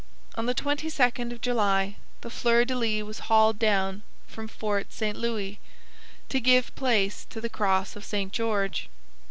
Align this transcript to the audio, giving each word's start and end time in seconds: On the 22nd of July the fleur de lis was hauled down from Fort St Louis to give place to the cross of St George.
On 0.33 0.47
the 0.47 0.55
22nd 0.55 1.31
of 1.31 1.41
July 1.41 1.95
the 2.21 2.31
fleur 2.31 2.65
de 2.65 2.75
lis 2.75 3.03
was 3.03 3.19
hauled 3.29 3.59
down 3.59 4.01
from 4.25 4.47
Fort 4.47 4.91
St 4.91 5.15
Louis 5.15 5.59
to 6.27 6.39
give 6.39 6.73
place 6.75 7.23
to 7.29 7.39
the 7.39 7.49
cross 7.49 7.95
of 7.95 8.03
St 8.03 8.33
George. 8.33 8.89